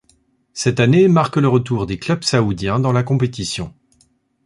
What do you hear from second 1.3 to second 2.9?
le retour des clubs saoudiens